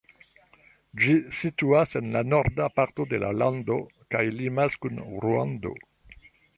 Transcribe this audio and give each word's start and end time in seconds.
Ĝi 1.01 1.13
situas 1.39 1.93
en 2.01 2.09
la 2.17 2.25
norda 2.31 2.71
parto 2.79 3.07
de 3.13 3.23
la 3.27 3.31
lando, 3.43 3.79
kaj 4.17 4.27
limas 4.43 4.83
kun 4.83 5.03
Ruando. 5.27 5.81